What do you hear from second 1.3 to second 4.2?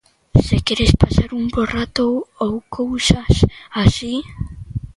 un bo rato ou cousas así...